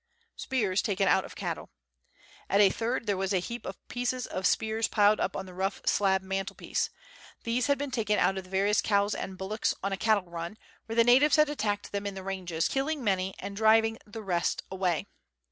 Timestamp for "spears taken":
0.35-1.07